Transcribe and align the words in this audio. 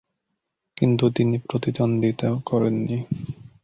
কিন্তু, 0.77 1.05
তিনি 1.09 1.35
প্রতিদ্বন্দ্বিতা 1.39 2.29
করেন 2.45 2.73
নি। 2.73 2.97